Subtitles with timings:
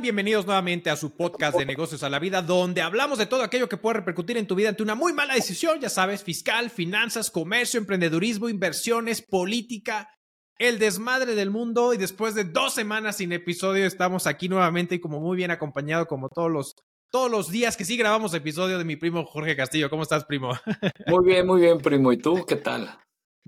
[0.00, 3.68] Bienvenidos nuevamente a su podcast de negocios a la vida, donde hablamos de todo aquello
[3.68, 7.32] que puede repercutir en tu vida ante una muy mala decisión, ya sabes, fiscal, finanzas,
[7.32, 10.08] comercio, emprendedurismo, inversiones, política,
[10.56, 11.94] el desmadre del mundo.
[11.94, 16.06] Y después de dos semanas sin episodio, estamos aquí nuevamente y como muy bien acompañado,
[16.06, 16.76] como todos los,
[17.10, 19.90] todos los días que sí grabamos episodio de mi primo Jorge Castillo.
[19.90, 20.52] ¿Cómo estás, primo?
[21.08, 22.12] Muy bien, muy bien, primo.
[22.12, 22.98] ¿Y tú qué tal?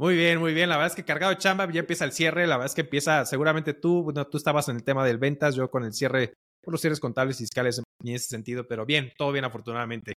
[0.01, 0.71] Muy bien, muy bien.
[0.71, 2.47] La verdad es que cargado de chamba, ya empieza el cierre.
[2.47, 5.55] La verdad es que empieza, seguramente tú, bueno, tú estabas en el tema del ventas,
[5.55, 6.33] yo con el cierre,
[6.63, 10.15] por los cierres contables y fiscales en ese sentido, pero bien, todo bien afortunadamente.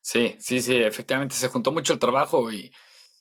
[0.00, 2.72] Sí, sí, sí, efectivamente se juntó mucho el trabajo y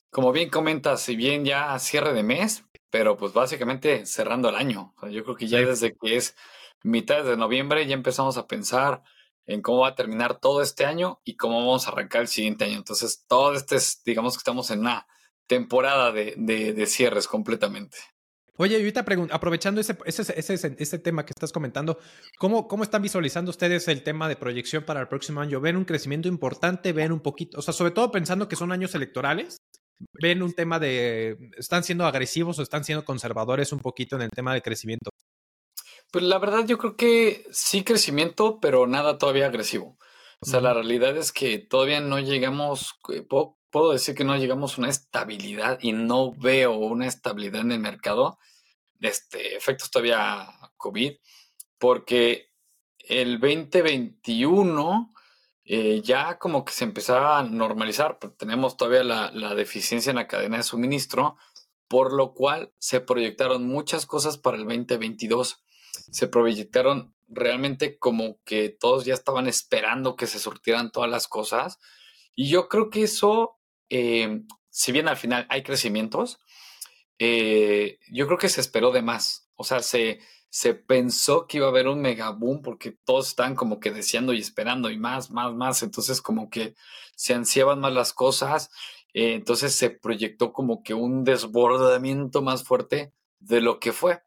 [0.09, 4.95] como bien comentas, si bien ya cierre de mes, pero pues básicamente cerrando el año.
[5.11, 6.35] yo creo que ya desde que es
[6.81, 9.03] mitad de noviembre ya empezamos a pensar
[9.45, 12.65] en cómo va a terminar todo este año y cómo vamos a arrancar el siguiente
[12.65, 12.77] año.
[12.77, 15.05] Entonces, todo este, es, digamos que estamos en una
[15.53, 17.97] temporada de, de, cierres completamente.
[18.57, 21.99] Oye, ahorita aprovechando ese, ese, ese, ese, tema que estás comentando,
[22.39, 25.59] ¿cómo, ¿cómo están visualizando ustedes el tema de proyección para el próximo año?
[25.59, 26.91] ¿Ven un crecimiento importante?
[26.91, 27.59] ¿Ven un poquito?
[27.59, 29.57] O sea, sobre todo pensando que son años electorales,
[30.21, 34.29] ¿ven un tema de, están siendo agresivos o están siendo conservadores un poquito en el
[34.29, 35.09] tema de crecimiento?
[36.11, 39.97] Pues la verdad yo creo que sí crecimiento, pero nada todavía agresivo.
[40.41, 43.25] O sea, la realidad es que todavía no llegamos, eh,
[43.73, 47.79] puedo decir que no llegamos a una estabilidad y no veo una estabilidad en el
[47.79, 48.37] mercado,
[49.01, 51.13] este, efectos todavía COVID,
[51.79, 52.51] porque
[52.99, 55.11] el 2021
[55.65, 60.27] eh, ya como que se empezaba a normalizar, pero tenemos todavía la deficiencia en la
[60.27, 61.35] cadena de suministro,
[61.87, 65.63] por lo cual se proyectaron muchas cosas para el 2022.
[66.11, 71.79] Se proyectaron realmente como que todos ya estaban esperando que se surtieran todas las cosas.
[72.35, 73.57] Y yo creo que eso
[73.95, 74.41] eh,
[74.71, 76.39] si bien al final hay crecimientos,
[77.19, 79.47] eh, yo creo que se esperó de más.
[79.55, 83.55] O sea, se, se pensó que iba a haber un mega boom porque todos estaban
[83.55, 85.83] como que deseando y esperando y más, más, más.
[85.83, 86.73] Entonces como que
[87.15, 88.71] se ansiaban más las cosas.
[89.13, 94.23] Eh, entonces se proyectó como que un desbordamiento más fuerte de lo que fue.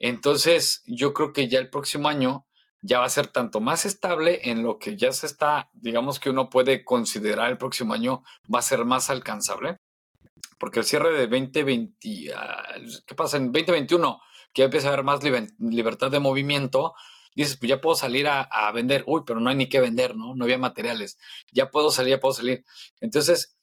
[0.00, 2.46] Entonces yo creo que ya el próximo año
[2.86, 6.28] ya va a ser tanto más estable en lo que ya se está, digamos que
[6.28, 8.22] uno puede considerar el próximo año
[8.52, 9.78] va a ser más alcanzable.
[10.58, 12.74] Porque el cierre de 2020, ah,
[13.06, 13.38] ¿qué pasa?
[13.38, 14.20] En 2021,
[14.52, 15.20] que ya empieza a haber más
[15.58, 16.94] libertad de movimiento,
[17.34, 20.14] dices, pues ya puedo salir a, a, vender, uy, pero no hay ni qué vender,
[20.14, 20.34] ¿no?
[20.34, 21.18] No había materiales,
[21.52, 22.64] ya puedo salir, ya puedo salir.
[23.00, 23.56] Entonces,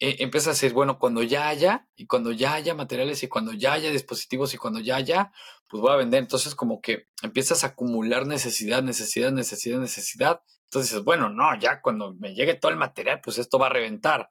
[0.00, 3.52] eh, empieza a decir, bueno, cuando ya haya, y cuando ya haya materiales, y cuando
[3.52, 5.32] ya haya dispositivos, y cuando ya haya,
[5.68, 6.20] pues voy a vender.
[6.20, 10.42] Entonces, como que empiezas a acumular necesidad, necesidad, necesidad, necesidad.
[10.70, 14.30] Entonces bueno, no, ya cuando me llegue todo el material, pues esto va a reventar.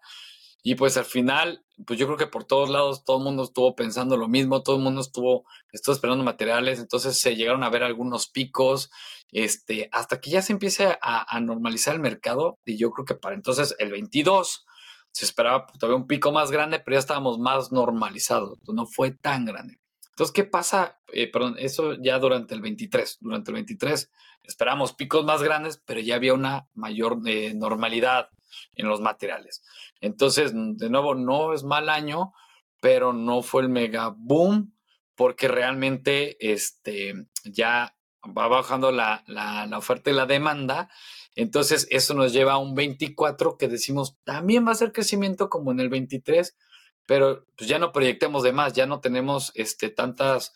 [0.62, 3.76] Y pues al final, pues yo creo que por todos lados todo el mundo estuvo
[3.76, 7.84] pensando lo mismo, todo el mundo estuvo, estuvo esperando materiales, entonces se llegaron a ver
[7.84, 8.92] algunos picos,
[9.32, 12.60] este, hasta que ya se empiece a, a normalizar el mercado.
[12.66, 14.67] Y yo creo que para entonces el 22
[15.12, 19.46] se esperaba todavía un pico más grande, pero ya estábamos más normalizados, no fue tan
[19.46, 19.80] grande.
[20.18, 21.00] Entonces, ¿qué pasa?
[21.14, 23.18] Eh, perdón, eso ya durante el 23.
[23.20, 28.30] Durante el 23 esperamos picos más grandes, pero ya había una mayor eh, normalidad
[28.74, 29.64] en los materiales.
[30.02, 32.34] Entonces, de nuevo, no es mal año,
[32.82, 34.74] pero no fue el mega boom,
[35.14, 40.90] porque realmente este, ya va bajando la, la, la oferta y la demanda
[41.38, 45.72] entonces, eso nos lleva a un 24 que decimos también va a ser crecimiento como
[45.72, 46.58] en el 23,
[47.06, 50.56] pero pues ya no proyectemos de más, ya no tenemos este, tantas,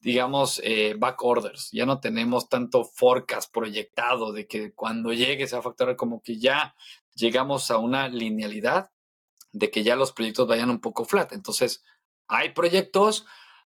[0.00, 5.60] digamos, eh, back orders, ya no tenemos tanto forecast proyectado de que cuando llegue ese
[5.60, 6.74] factor como que ya
[7.14, 8.90] llegamos a una linealidad
[9.52, 11.34] de que ya los proyectos vayan un poco flat.
[11.34, 11.84] Entonces,
[12.26, 13.26] hay proyectos,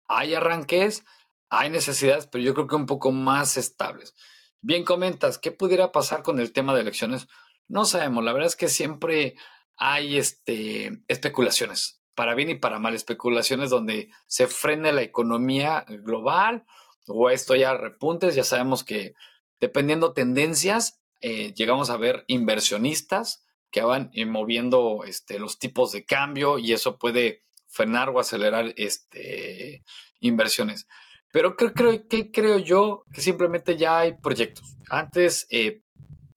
[0.08, 1.04] hay arranques,
[1.50, 4.16] hay necesidades, pero yo creo que un poco más estables.
[4.60, 7.28] Bien comentas, ¿qué pudiera pasar con el tema de elecciones?
[7.68, 9.36] No sabemos, la verdad es que siempre
[9.76, 16.64] hay este, especulaciones, para bien y para mal, especulaciones donde se frene la economía global
[17.06, 19.14] o esto ya repuntes, ya sabemos que
[19.60, 26.58] dependiendo tendencias, eh, llegamos a ver inversionistas que van moviendo este, los tipos de cambio
[26.58, 29.84] y eso puede frenar o acelerar este,
[30.20, 30.88] inversiones.
[31.32, 34.76] Pero creo, que creo yo que simplemente ya hay proyectos.
[34.88, 35.82] Antes eh,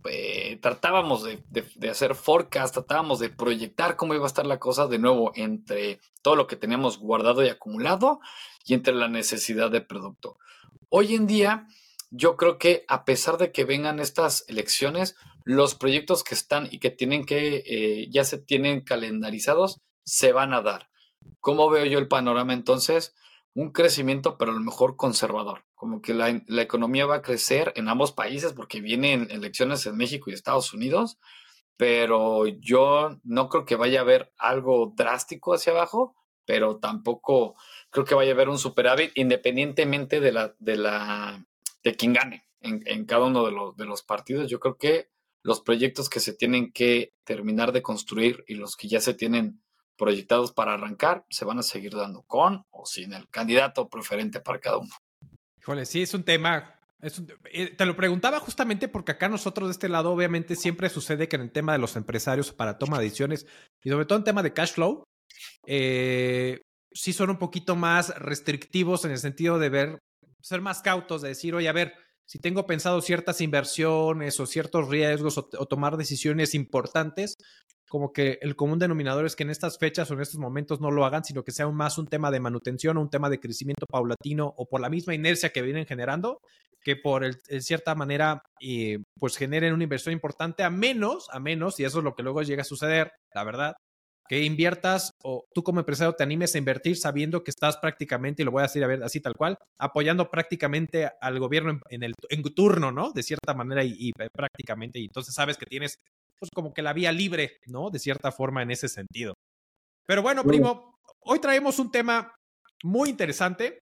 [0.09, 4.87] eh, tratábamos de, de, hacer forecast, tratábamos de proyectar cómo iba a estar la cosa
[4.87, 8.19] de nuevo entre todo lo que teníamos guardado y acumulado
[8.65, 10.37] y entre la necesidad de producto.
[10.89, 11.67] Hoy en día,
[12.09, 15.15] yo creo que a pesar de que vengan estas elecciones,
[15.45, 20.53] los proyectos que están y que tienen que, eh, ya se tienen calendarizados, se van
[20.53, 20.89] a dar.
[21.39, 23.15] ¿Cómo veo yo el panorama entonces?
[23.53, 27.73] Un crecimiento, pero a lo mejor conservador, como que la, la, economía va a crecer
[27.75, 31.19] en ambos países porque vienen elecciones en México y Estados Unidos,
[31.75, 36.15] pero yo no creo que vaya a haber algo drástico hacia abajo,
[36.45, 37.55] pero tampoco
[37.89, 41.45] creo que vaya a haber un superávit independientemente de la de la
[41.83, 44.49] de quien gane en, en cada uno de los, de los partidos.
[44.49, 45.09] Yo creo que
[45.43, 49.61] los proyectos que se tienen que terminar de construir y los que ya se tienen
[49.97, 54.59] proyectados para arrancar se van a seguir dando con o sin el candidato preferente para
[54.59, 54.93] cada uno.
[55.59, 56.79] Híjole, sí, es un tema.
[57.51, 61.35] Eh, te lo preguntaba justamente porque acá nosotros de este lado, obviamente, siempre sucede que
[61.35, 63.45] en el tema de los empresarios para toma de decisiones
[63.83, 65.03] y sobre todo en tema de cash flow,
[65.65, 66.61] eh,
[66.91, 69.99] sí son un poquito más restrictivos en el sentido de ver,
[70.41, 71.93] ser más cautos, de decir, oye, a ver,
[72.31, 77.35] si tengo pensado ciertas inversiones o ciertos riesgos o, tomar decisiones importantes,
[77.91, 80.91] como que el común denominador es que en estas fechas o en estos momentos no
[80.91, 83.85] lo hagan, sino que sea más un tema de manutención o un tema de crecimiento
[83.85, 86.39] paulatino o por la misma inercia que vienen generando,
[86.81, 91.41] que por el, en cierta manera eh, pues generen una inversión importante, a menos, a
[91.41, 93.73] menos, y eso es lo que luego llega a suceder, la verdad,
[94.29, 98.45] que inviertas o tú como empresario te animes a invertir sabiendo que estás prácticamente, y
[98.45, 102.13] lo voy a decir a ver así tal cual, apoyando prácticamente al gobierno en, el
[102.29, 103.11] en turno, ¿no?
[103.11, 105.97] De cierta manera y, prácticamente, y entonces sabes que tienes
[106.41, 107.89] pues como que la vía libre, ¿no?
[107.91, 109.35] De cierta forma en ese sentido.
[110.07, 112.33] Pero bueno, primo, hoy traemos un tema
[112.83, 113.79] muy interesante.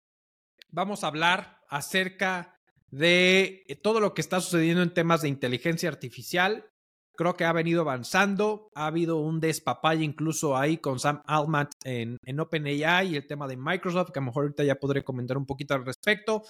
[0.68, 2.56] Vamos a hablar acerca
[2.90, 6.68] de todo lo que está sucediendo en temas de inteligencia artificial
[7.18, 8.70] creo que ha venido avanzando.
[8.74, 13.48] Ha habido un despapay incluso ahí con Sam Altman en, en OpenAI y el tema
[13.48, 16.44] de Microsoft, que a lo mejor ahorita ya podré comentar un poquito al respecto.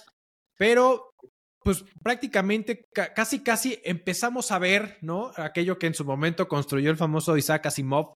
[0.55, 1.15] Pero,
[1.63, 2.85] pues prácticamente
[3.15, 5.31] casi, casi empezamos a ver, ¿no?
[5.35, 8.13] Aquello que en su momento construyó el famoso Isaac Asimov,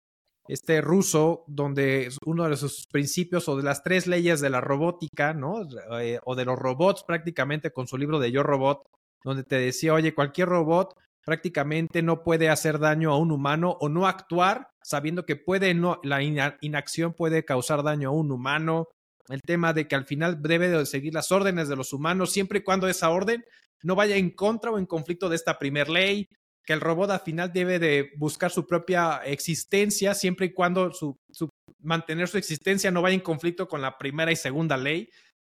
[0.47, 5.33] este ruso, donde uno de sus principios o de las tres leyes de la robótica,
[5.33, 5.61] ¿no?
[5.99, 8.83] Eh, o de los robots prácticamente con su libro de Yo Robot,
[9.23, 10.93] donde te decía, oye, cualquier robot
[11.25, 15.99] prácticamente no puede hacer daño a un humano o no actuar sabiendo que puede no,
[16.03, 18.89] la inacción puede causar daño a un humano.
[19.29, 22.59] El tema de que al final debe de seguir las órdenes de los humanos siempre
[22.59, 23.43] y cuando esa orden
[23.83, 26.27] no vaya en contra o en conflicto de esta primer ley,
[26.65, 31.17] que el robot al final debe de buscar su propia existencia siempre y cuando su,
[31.31, 31.49] su
[31.79, 35.09] mantener su existencia no vaya en conflicto con la primera y segunda ley.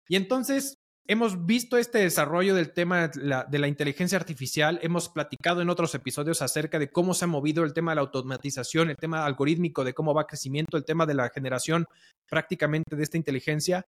[0.09, 0.75] Y entonces
[1.09, 6.43] Hemos visto este desarrollo del tema de la, inteligencia artificial, hemos platicado en otros episodios
[6.43, 9.95] acerca de cómo se ha movido el tema de la automatización, el tema algorítmico, de
[9.95, 11.87] cómo va crecimiento, el tema de la generación
[12.29, 13.85] prácticamente de esta inteligencia,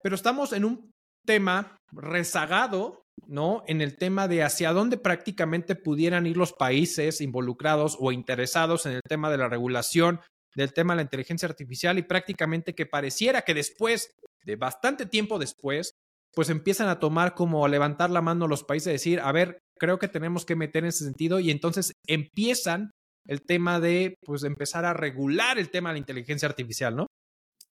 [0.00, 0.92] pero estamos en un
[1.26, 3.64] tema rezagado, ¿no?
[3.66, 8.92] En el tema de hacia dónde prácticamente pudieran ir los países involucrados o interesados en
[8.92, 10.20] el tema de la regulación
[10.54, 14.14] del tema de la inteligencia artificial y prácticamente que pareciera que después
[14.44, 15.94] de bastante tiempo después,
[16.34, 19.58] pues empiezan a tomar como a levantar la mano los países y decir, a ver,
[19.78, 22.90] creo que tenemos que meter en ese sentido y entonces empiezan
[23.26, 27.06] el tema de, pues, empezar a regular el tema de la inteligencia artificial, ¿no?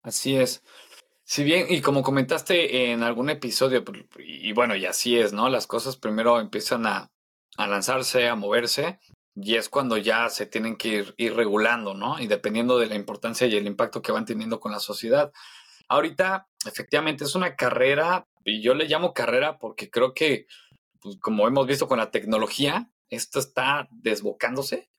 [0.03, 0.61] Así es.
[1.23, 5.49] Si bien, y como comentaste en algún episodio, pues, y bueno, y así es, ¿no?
[5.49, 7.07] Las cosas primero empiezan a,
[7.57, 8.99] a lanzarse, a moverse,
[9.35, 12.19] y es cuando ya se tienen que ir, ir, regulando, ¿no?
[12.19, 15.31] Y dependiendo de la importancia y el impacto que van teniendo con la sociedad.
[15.87, 20.47] Ahorita, efectivamente, es una carrera y yo le llamo carrera porque creo que,
[20.99, 24.89] pues, como hemos visto con la tecnología, esto está desbocándose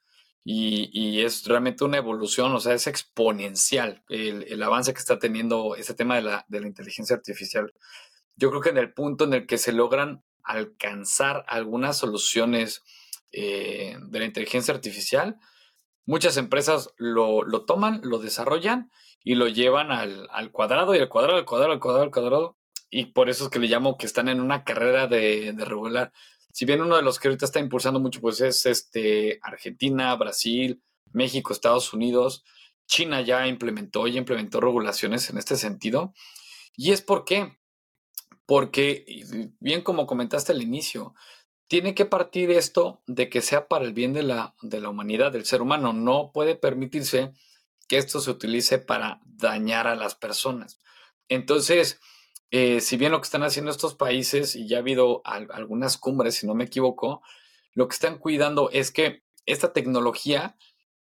[0.44, 5.94] y, es realmente una evolución, o sea, es exponencial el, avance que está teniendo ese
[5.94, 7.72] tema de la, de la inteligencia artificial.
[8.36, 12.82] Yo creo que en el punto en el que se logran alcanzar algunas soluciones
[13.32, 15.36] eh, de la inteligencia artificial,
[16.06, 18.90] muchas empresas lo, lo, toman, lo desarrollan
[19.22, 22.59] y lo llevan al, al, cuadrado y al cuadrado, al cuadrado, al cuadrado, al cuadrado,
[22.90, 26.12] y por eso es que le llamo que están en una carrera de, regular.
[26.52, 30.82] Si bien uno de los que ahorita está impulsando mucho, pues es este Argentina, Brasil,
[31.12, 32.44] México, Estados Unidos,
[32.86, 36.12] China ya implementó y implementó regulaciones en este sentido.
[36.76, 37.56] Y es por qué.
[38.46, 39.04] Porque,
[39.60, 41.14] bien como comentaste al inicio,
[41.68, 45.30] tiene que partir esto de que sea para el bien de la, de la humanidad,
[45.30, 45.92] del ser humano.
[45.92, 47.32] No puede permitirse
[47.86, 50.80] que esto se utilice para dañar a las personas.
[51.28, 52.00] Entonces,
[52.50, 56.36] eh, si bien lo que están haciendo estos países, y ya ha habido algunas cumbres,
[56.36, 57.22] si no me equivoco,
[57.74, 60.56] lo que están cuidando es que esta tecnología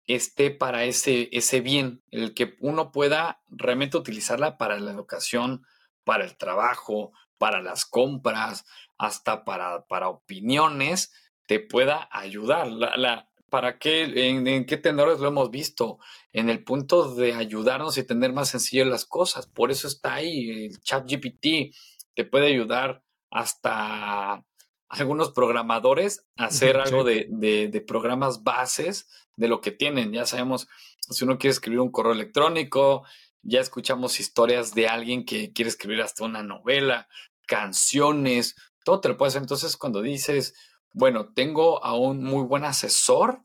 [0.06, 5.66] esté para ese, ese bien, el que uno pueda realmente utilizarla para la educación,
[6.04, 8.64] para el trabajo, para las compras,
[8.98, 11.12] hasta para, para opiniones,
[11.46, 12.68] te pueda ayudar.
[12.68, 14.28] La, la, ¿Para qué?
[14.28, 15.98] ¿En, qué tenores lo hemos visto?
[16.32, 19.46] En el punto de ayudarnos y tener más sencillo las cosas.
[19.46, 21.74] Por eso está ahí el chat GPT.
[22.14, 24.44] Te puede ayudar hasta
[24.88, 30.12] algunos programadores a hacer algo de, de, programas bases de lo que tienen.
[30.12, 30.68] Ya sabemos,
[31.10, 33.04] si uno quiere escribir un correo electrónico,
[33.42, 37.08] ya escuchamos historias de alguien que quiere escribir hasta una novela,
[37.46, 39.42] canciones, todo te lo puedes hacer.
[39.42, 40.54] Entonces, cuando dices,
[40.92, 43.42] bueno, tengo a un muy buen asesor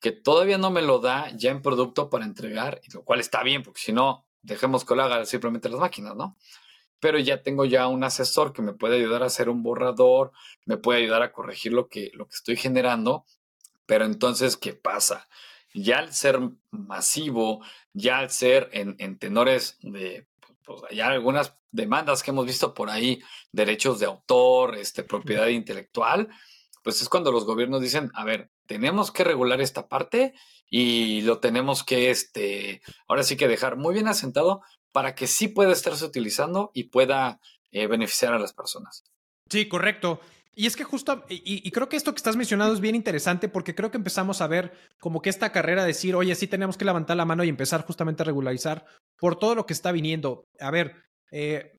[0.00, 3.62] que todavía no me lo da ya en producto para entregar, lo cual está bien,
[3.62, 6.36] porque si no, dejemos que lo hagan simplemente las máquinas, ¿no?
[7.00, 10.32] Pero ya tengo ya un asesor que me puede ayudar a hacer un borrador,
[10.66, 13.24] me puede ayudar a corregir lo que, lo que estoy generando,
[13.86, 15.28] pero entonces, ¿qué pasa?
[15.74, 16.40] Ya al ser
[16.70, 20.26] masivo, ya al ser en, en tenores de,
[20.64, 26.28] pues, ya algunas demandas que hemos visto por ahí, derechos de autor, este, propiedad intelectual,
[26.88, 30.32] pues es cuando los gobiernos dicen, a ver, tenemos que regular esta parte
[30.70, 35.48] y lo tenemos que, este, ahora sí que dejar muy bien asentado para que sí
[35.48, 37.40] pueda estarse utilizando y pueda
[37.72, 39.04] eh, beneficiar a las personas.
[39.50, 40.18] Sí, correcto.
[40.54, 43.74] Y es que justo, y, creo que esto que estás mencionando es bien interesante porque
[43.74, 46.86] creo que empezamos a ver como que esta carrera de decir, oye, sí tenemos que
[46.86, 48.86] levantar la mano y empezar justamente a regularizar
[49.18, 50.48] por todo lo que está viniendo.
[50.58, 50.94] A ver,
[51.30, 51.72] eh,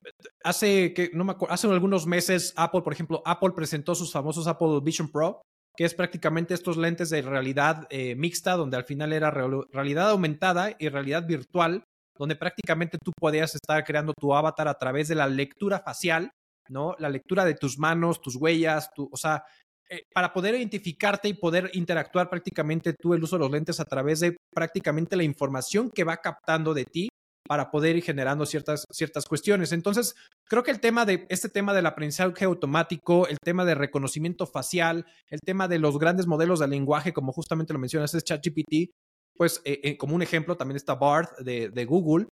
[0.44, 4.80] hace que no me hace algunos meses Apple, por ejemplo, Apple presentó sus famosos Apple
[4.82, 5.42] Vision Pro,
[5.76, 10.74] que es prácticamente estos lentes de realidad eh, mixta, donde al final era realidad aumentada
[10.78, 11.84] y realidad virtual,
[12.16, 16.30] donde prácticamente tú podías estar creando tu avatar a través de la lectura facial,
[16.68, 16.94] ¿no?
[16.98, 19.42] La lectura de tus manos, tus huellas, tu, o sea,
[19.88, 23.84] eh, para poder identificarte y poder interactuar prácticamente tú el uso de los lentes a
[23.84, 27.08] través de prácticamente la información que va captando de ti
[27.50, 29.72] para poder ir generando ciertas, ciertas cuestiones.
[29.72, 30.14] Entonces,
[30.48, 35.04] creo que el tema de este tema del aprendizaje automático, el tema de reconocimiento facial,
[35.30, 38.92] el tema de los grandes modelos de lenguaje, como justamente lo mencionas, es ChatGPT,
[39.36, 42.28] pues eh, eh, como un ejemplo también está BART de, de Google.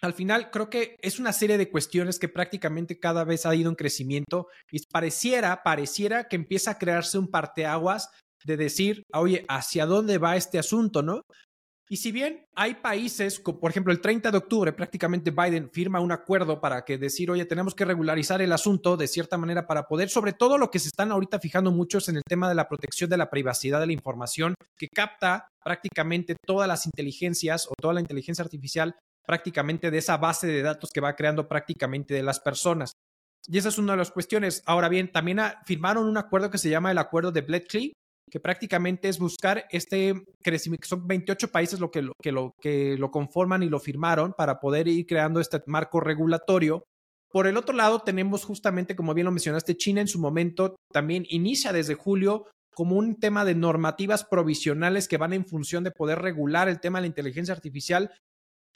[0.00, 3.68] Al final, creo que es una serie de cuestiones que prácticamente cada vez ha ido
[3.68, 8.10] en crecimiento y pareciera, pareciera que empieza a crearse un parteaguas
[8.44, 11.22] de decir, oye, ¿hacia dónde va este asunto, no?
[11.88, 16.10] Y si bien hay países, por ejemplo el 30 de octubre, prácticamente Biden firma un
[16.10, 20.08] acuerdo para que decir, oye, tenemos que regularizar el asunto de cierta manera para poder,
[20.08, 23.08] sobre todo lo que se están ahorita fijando muchos en el tema de la protección
[23.08, 28.00] de la privacidad de la información, que capta prácticamente todas las inteligencias o toda la
[28.00, 32.92] inteligencia artificial prácticamente de esa base de datos que va creando prácticamente de las personas.
[33.48, 34.62] Y esa es una de las cuestiones.
[34.66, 37.92] Ahora bien, también firmaron un acuerdo que se llama el acuerdo de Bletchley,
[38.30, 42.96] que prácticamente es buscar este crecimiento, son 28 países lo que, lo, que, lo, que
[42.98, 46.84] lo conforman y lo firmaron para poder ir creando este marco regulatorio.
[47.30, 51.24] Por el otro lado, tenemos justamente, como bien lo mencionaste, China en su momento también
[51.28, 56.18] inicia desde julio como un tema de normativas provisionales que van en función de poder
[56.18, 58.10] regular el tema de la inteligencia artificial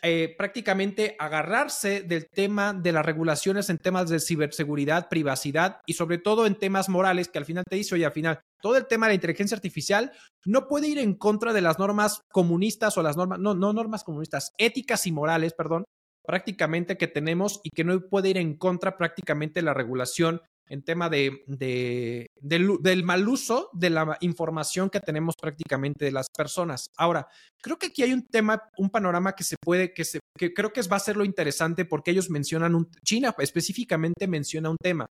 [0.02, 6.19] eh, prácticamente agarrarse del tema de las regulaciones en temas de ciberseguridad, privacidad y sobre
[6.19, 9.07] todo en temas morales que al final te dice, oye, al final, todo el tema
[9.07, 10.12] de la inteligencia artificial
[10.45, 14.04] no puede ir en contra de las normas comunistas o las normas, no, no normas
[14.04, 15.85] comunistas, éticas y morales, perdón,
[16.25, 21.10] prácticamente que tenemos y que no puede ir en contra prácticamente la regulación en tema
[21.10, 26.86] de, del, mal uso de la información que tenemos prácticamente de las personas.
[26.96, 27.26] Ahora,
[27.60, 30.72] creo que aquí hay un tema, un panorama que se puede, que, se, que creo
[30.72, 35.06] que va a ser lo interesante porque ellos mencionan un, China específicamente menciona un tema.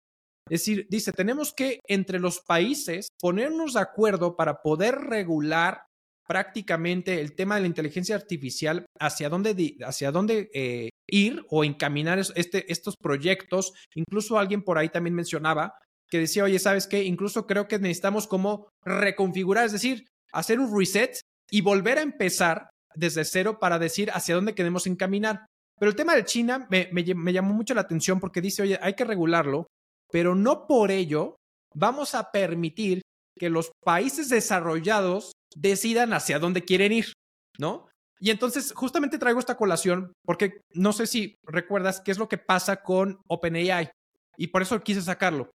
[0.49, 5.86] Es decir, dice, tenemos que entre los países ponernos de acuerdo para poder regular
[6.27, 12.19] prácticamente el tema de la inteligencia artificial, hacia dónde, hacia dónde eh, ir o encaminar
[12.19, 13.73] este, estos proyectos.
[13.95, 15.73] Incluso alguien por ahí también mencionaba
[16.09, 17.03] que decía, oye, ¿sabes qué?
[17.03, 21.19] Incluso creo que necesitamos como reconfigurar, es decir, hacer un reset
[21.49, 25.45] y volver a empezar desde cero para decir hacia dónde queremos encaminar.
[25.79, 28.93] Pero el tema de China me, me llamó mucho la atención porque dice, oye, hay
[28.95, 29.67] que regularlo,
[30.11, 31.35] pero no por ello
[31.75, 33.01] vamos a permitir
[33.37, 37.13] que los países desarrollados decidan hacia dónde quieren ir,
[37.57, 37.87] ¿no?
[38.19, 42.37] Y entonces justamente traigo esta colación porque no sé si recuerdas qué es lo que
[42.37, 43.89] pasa con OpenAI
[44.37, 45.51] y por eso quise sacarlo.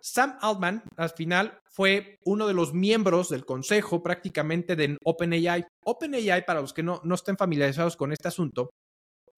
[0.00, 5.66] Sam Altman al final fue uno de los miembros del consejo prácticamente de OpenAI.
[5.84, 8.70] OpenAI, para los que no, no estén familiarizados con este asunto,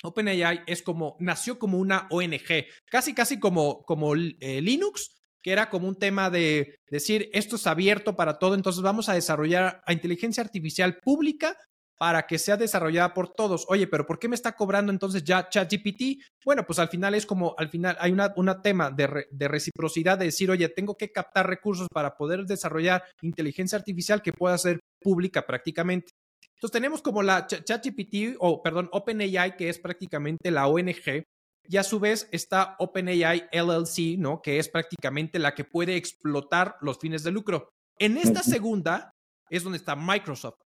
[0.02, 5.10] OpenAI es como, nació como una ONG, casi, casi como, como eh, Linux,
[5.42, 9.14] que era como un tema de decir, esto es abierto para todo, entonces vamos a
[9.14, 11.56] desarrollar a inteligencia artificial pública
[12.00, 13.66] para que sea desarrollada por todos.
[13.68, 16.22] Oye, pero ¿por qué me está cobrando entonces ya ChatGPT?
[16.46, 20.24] Bueno, pues al final es como, al final hay un tema de, de, reciprocidad de
[20.24, 25.46] decir, oye, tengo que captar recursos para poder desarrollar inteligencia artificial que pueda ser pública
[25.46, 26.12] prácticamente.
[26.54, 31.24] Entonces tenemos como la ChatGPT, o perdón, OpenAI, que es prácticamente la ONG
[31.70, 34.42] y a su vez está OpenAI LLC, ¿no?
[34.42, 37.68] Que es prácticamente la que puede explotar los fines de lucro.
[37.96, 39.12] En esta segunda
[39.48, 40.58] es donde está Microsoft.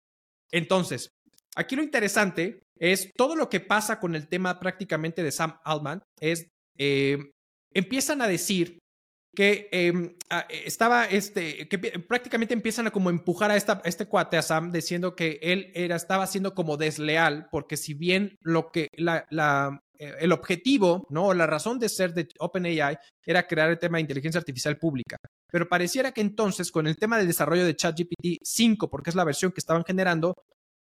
[0.52, 1.08] Entonces,
[1.56, 6.02] aquí lo interesante es todo lo que pasa con el tema prácticamente de Sam Altman,
[6.20, 6.46] es,
[6.78, 7.18] eh,
[7.74, 8.78] empiezan a decir
[9.34, 10.14] que em,
[10.50, 15.16] estaba, este, que prácticamente empiezan a como empujar a, esta, este cuate, a Sam, diciendo
[15.16, 19.24] que él era, estaba siendo como desleal, porque si bien lo que, la,
[19.98, 21.32] eh, el objetivo, ¿no?
[21.32, 25.16] La razón de ser de OpenAI era crear el tema de inteligencia artificial pública.
[25.50, 29.24] Pero pareciera que entonces, con el tema del desarrollo de ChatGPT 5, porque es la
[29.24, 30.34] versión que estaban generando,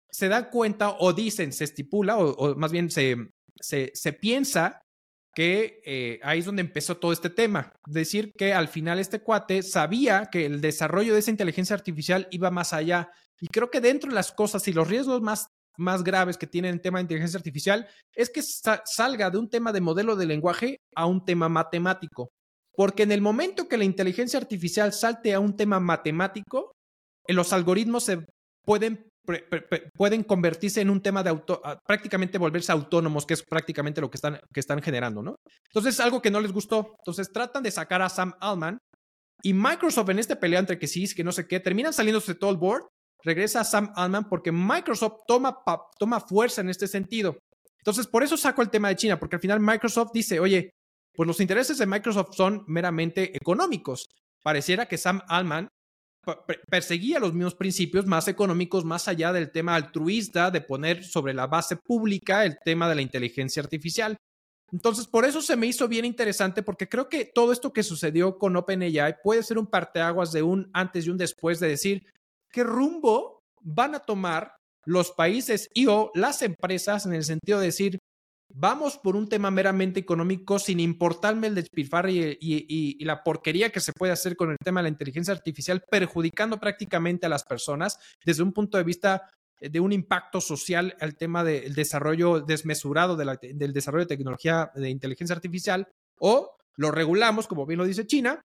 [0.10, 3.18] se dan cuenta o dicen, se estipula, o, más bien se,
[3.60, 4.82] se, se piensa
[5.40, 7.72] que eh, ahí es donde empezó todo este tema.
[7.88, 12.52] Decir que al final este cuate sabía que el desarrollo de esa inteligencia artificial iba
[12.52, 13.10] más allá.
[13.40, 16.68] Y creo que dentro de las cosas y los riesgos más, más graves que tiene
[16.68, 20.82] el tema de inteligencia artificial es que salga de un tema de modelo de lenguaje
[20.94, 22.34] a un tema matemático.
[22.74, 26.74] Porque en el momento que la inteligencia artificial salte a un tema matemático,
[27.30, 28.26] los algoritmos se
[28.66, 29.09] pueden
[29.96, 34.18] pueden convertirse en un tema de auto, prácticamente volverse autónomos, que es prácticamente lo que
[34.18, 35.36] están, que están generando, ¿no?
[35.68, 36.96] Entonces es algo que no les gustó.
[37.00, 38.78] Entonces tratan de sacar a Sam Altman
[39.42, 42.40] y Microsoft en este pelea entre que sí, que no sé qué, terminan saliéndose de
[42.40, 42.84] todo el board,
[43.24, 45.58] regresa a Sam Altman porque Microsoft toma,
[45.98, 47.38] toma fuerza en este sentido.
[47.80, 50.72] Entonces por eso saco el tema de China, porque al final Microsoft dice, oye,
[51.14, 54.08] pues los intereses de Microsoft son meramente económicos.
[54.44, 55.68] Pareciera que Sam Altman
[56.70, 61.48] perseguía los mismos principios más económicos, más allá del tema altruista de poner sobre la
[61.48, 64.18] base pública el tema de la inteligencia artificial.
[64.72, 68.38] Entonces, por eso se me hizo bien interesante, porque creo que todo esto que sucedió
[68.38, 72.06] con OpenAI puede ser un parteaguas de un antes y un después de decir
[72.52, 74.54] qué rumbo van a tomar
[74.86, 78.00] los países y o las empresas en el sentido de decir,
[78.50, 83.94] vamos por un tema meramente económico sin importarme el despilfarre y, la porquería que se
[83.94, 88.44] puede hacer con el tema de la inteligencia artificial, perjudicando prácticamente a las personas desde
[88.44, 89.30] un punto de vista
[89.62, 94.90] eh, de un impacto social al tema del desarrollo desmesurado del desarrollo de tecnología de
[94.90, 95.88] inteligencia artificial,
[96.20, 98.42] o lo regulamos, como bien lo dice China,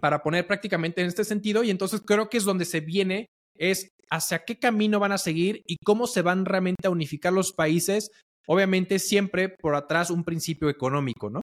[0.00, 3.90] para poner prácticamente en este sentido, y entonces creo que es donde se viene es
[4.10, 8.10] hacia qué camino van a seguir y cómo se van realmente a unificar los países
[8.46, 11.40] Obviamente siempre por atrás un principio económico, ¿no?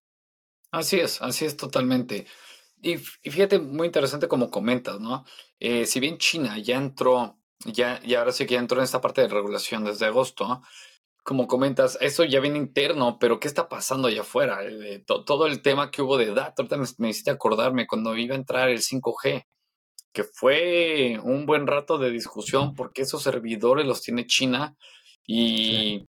[0.71, 2.25] Así es, así es totalmente.
[2.81, 5.25] Y, fíjate, muy interesante como comentas, ¿no?
[5.59, 9.01] Eh, si bien China ya entró, ya, y ahora sí que ya entró en esta
[9.01, 10.61] parte de regulación desde agosto,
[11.23, 14.59] como comentas, eso ya viene interno, pero ¿qué está pasando allá afuera?
[14.63, 18.33] Eh, todo el tema que hubo de datos, ahorita me, me hiciste acordarme cuando iba
[18.33, 19.45] a entrar el 5G,
[20.11, 24.75] que fue un buen rato de discusión porque esos servidores los tiene China
[25.25, 26.05] y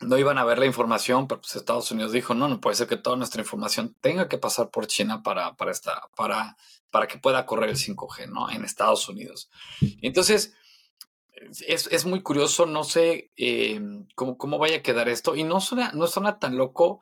[0.00, 2.88] no iban a ver la información, pero pues Estados Unidos dijo, no, no puede ser
[2.88, 6.56] que toda nuestra información tenga que pasar por China para, para, esta, para,
[6.90, 8.50] para que pueda correr el 5G, ¿no?
[8.50, 9.50] En Estados Unidos.
[10.00, 10.54] Entonces,
[11.66, 13.80] es, es muy curioso, no sé eh,
[14.14, 17.00] cómo, cómo, vaya a quedar esto, y no suena, no suena tan loco,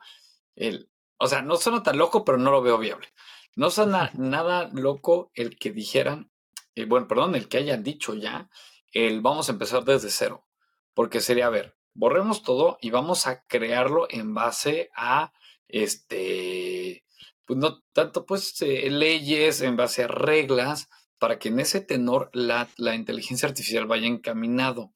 [0.55, 3.07] el, o sea, no suena tan loco, pero no lo veo viable.
[3.55, 6.31] No suena nada loco el que dijeran,
[6.75, 8.49] eh, bueno, perdón, el que hayan dicho ya,
[8.91, 10.45] el vamos a empezar desde cero,
[10.93, 15.33] porque sería, a ver, borremos todo y vamos a crearlo en base a
[15.67, 17.03] este,
[17.45, 22.29] pues no tanto pues eh, leyes, en base a reglas, para que en ese tenor
[22.31, 24.93] la, inteligencia artificial vaya encaminado.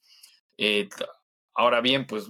[0.57, 0.87] Eh,
[1.53, 2.29] ahora bien, pues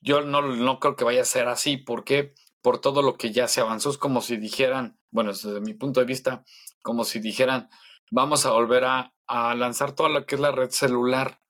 [0.00, 2.32] yo no, no creo que vaya a ser así, porque
[2.62, 6.00] por todo lo que ya se avanzó, es como si dijeran, bueno, desde mi punto
[6.00, 6.44] de vista,
[6.80, 7.68] como si dijeran,
[8.10, 11.42] vamos a volver a, a lanzar toda lo que es la red celular,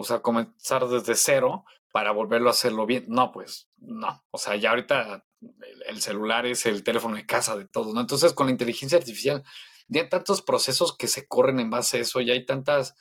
[0.00, 3.06] o sea, comenzar desde cero para volverlo a hacerlo bien.
[3.08, 4.24] No, pues no.
[4.30, 5.26] O sea, ya ahorita
[5.88, 8.00] el, celular es el teléfono de casa de todos, ¿no?
[8.00, 9.42] Entonces, con la inteligencia artificial,
[9.88, 12.94] ya hay tantos procesos que se corren en base a eso, ya hay tantas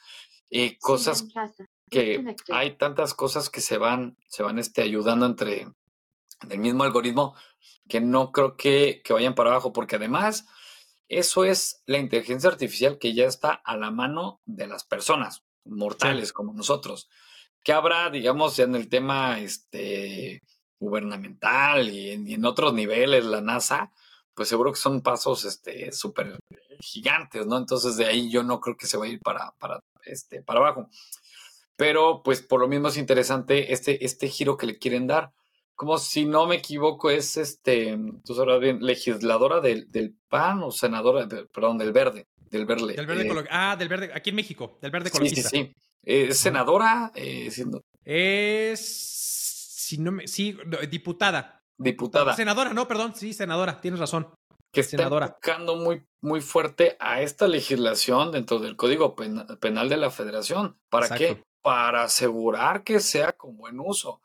[0.50, 1.28] eh, cosas
[1.92, 5.68] que hay tantas cosas que se van, se van este, ayudando entre
[6.50, 7.36] el mismo algoritmo
[7.88, 10.48] que no creo que, que vayan para abajo, porque además
[11.10, 16.34] eso es la inteligencia artificial que ya está a la mano de las personas mortales
[16.34, 17.10] como nosotros
[17.68, 20.42] que habrá, digamos, en el tema este,
[20.80, 23.92] gubernamental y en, otros niveles, la NASA,
[24.34, 26.40] pues seguro que son pasos este, súper
[26.80, 27.58] gigantes, ¿no?
[27.58, 30.62] Entonces de ahí yo no creo que se va a ir para, para, este, para
[30.62, 30.90] abajo.
[31.76, 35.34] Pero pues por lo mismo es interesante este, este giro que le quieren dar.
[35.76, 40.72] Como si no me equivoco, es este, tú sabrás bien, legisladora del, del PAN o
[40.72, 42.28] senadora, perdón, del verde.
[42.50, 42.94] Del verde.
[42.94, 45.50] Del verde eh, ah, del verde, aquí en México, del verde ecologista.
[45.50, 45.76] Sí, sí, sí.
[46.04, 47.12] ¿Es senadora?
[47.16, 47.52] Eh,
[48.04, 49.18] Es.
[49.88, 50.58] Si no me, sí,
[50.90, 51.62] diputada.
[51.78, 52.36] diputada.
[52.36, 54.34] Senadora, no, perdón, sí, senadora, tienes razón.
[54.72, 55.38] Que está senadora.
[55.78, 60.78] muy, muy fuerte a esta legislación dentro del Código Penal de la Federación.
[60.90, 61.42] ¿Para qué?
[61.62, 64.22] Para asegurar que sea con buen uso.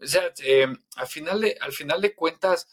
[0.00, 2.68] O sea, eh, al, final de, al final de cuentas,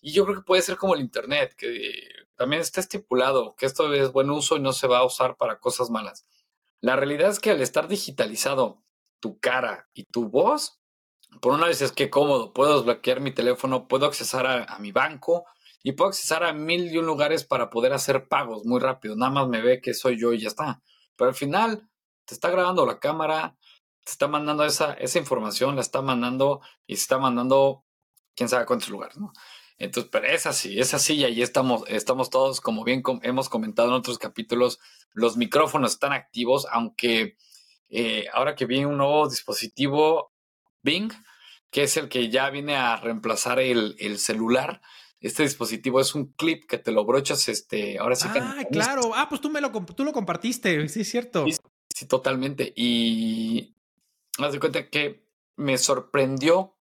[0.00, 3.92] y yo creo que puede ser como el Internet, que también está estipulado que esto
[3.92, 6.26] es buen uso y no se va a usar para cosas malas.
[6.80, 8.82] La realidad es que al estar digitalizado
[9.20, 10.80] tu cara y tu voz,
[11.40, 15.46] por una vez es que cómodo, puedo desbloquear mi teléfono, puedo accesar a, mi banco
[15.82, 19.16] y puedo accesar a mil y un lugares para poder hacer pagos muy rápido.
[19.16, 20.82] Nada más me ve que soy yo y ya está.
[21.16, 21.88] Pero al final
[22.24, 23.56] te está grabando la cámara,
[24.04, 27.84] te está mandando esa, esa información, la está mandando y se está mandando
[28.34, 29.16] quién sabe cuántos lugares.
[29.78, 33.88] Entonces, pero es así, es así y ahí estamos, estamos todos, como bien hemos comentado
[33.88, 34.78] en otros capítulos,
[35.12, 37.36] los micrófonos están activos, aunque
[37.90, 40.32] eh, ahora que viene un nuevo dispositivo
[40.82, 41.12] Bing,
[41.70, 44.80] que es el que ya viene a reemplazar el, celular,
[45.20, 48.38] este dispositivo es un clip que te lo brochas, este, ahora sí que...
[48.38, 51.44] Ah, claro, ah, pues tú me lo, tú lo compartiste, sí, es cierto.
[51.44, 51.56] Sí,
[51.94, 52.72] sí, totalmente.
[52.74, 53.76] Y
[54.38, 56.75] haz de cuenta que me sorprendió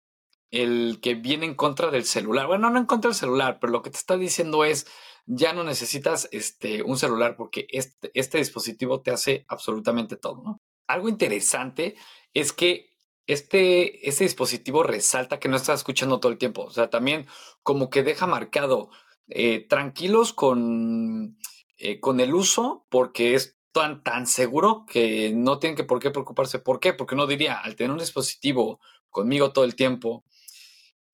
[0.55, 2.47] el que viene en contra del celular.
[2.47, 4.87] Bueno, no en contra del celular, pero lo que te está diciendo es,
[5.27, 10.61] ya no necesitas este, un celular porque este, este dispositivo te hace absolutamente todo.
[10.87, 11.97] Algo interesante
[12.35, 12.91] es que
[13.27, 16.63] este, este dispositivo resalta que no estás escuchando todo el tiempo.
[16.63, 17.27] O sea, también
[17.63, 18.91] como que deja marcado
[19.29, 21.37] eh, tranquilos con,
[21.79, 26.13] eh, con el uso porque es tan, tan seguro que no tienen que por qué
[26.13, 26.61] preocuparse.
[26.61, 26.93] ¿Por qué?
[26.93, 28.79] Porque no diría, al tener un dispositivo
[29.11, 30.25] conmigo todo el tiempo,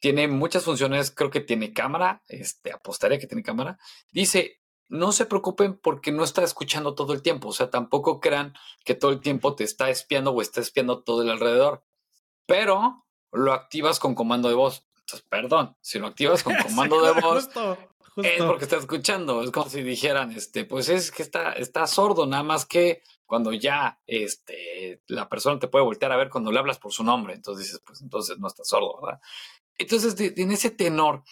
[0.00, 3.78] tiene muchas funciones, creo que tiene cámara, este, apostaría que tiene cámara.
[4.10, 8.54] Dice, no se preocupen porque no está escuchando todo el tiempo, o sea, tampoco crean
[8.84, 11.84] que todo el tiempo te está espiando o está espiando todo el alrededor,
[12.46, 14.86] pero lo activas con comando de voz.
[15.00, 17.48] Entonces, perdón, si lo activas con comando de voz,
[18.16, 19.42] es porque está escuchando.
[19.42, 23.52] Es como si dijeran, este, pues es que está, está sordo, nada más que cuando
[23.52, 27.34] ya este, la persona te puede voltear a ver cuando le hablas por su nombre.
[27.34, 29.20] Entonces dices, pues entonces no está sordo, ¿verdad?
[29.80, 31.24] Entonces, en ese tenor,